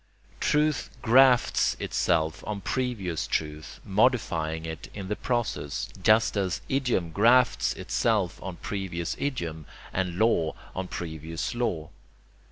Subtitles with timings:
[0.39, 7.75] Truth grafts itself on previous truth, modifying it in the process, just as idiom grafts
[7.75, 11.91] itself on previous idiom, and law on previous law.